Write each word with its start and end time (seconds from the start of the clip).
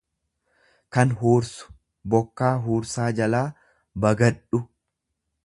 kan 0.95 1.11
huursu; 1.19 1.67
Bokkaa 2.15 2.51
huursaa 2.65 3.07
jalaa 3.21 3.43
bagadhu. 4.07 4.65